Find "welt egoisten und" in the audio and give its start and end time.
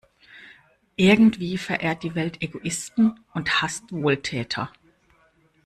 2.15-3.61